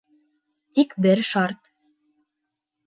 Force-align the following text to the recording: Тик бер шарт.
Тик 0.77 0.89
бер 1.07 1.19
шарт. 1.33 1.61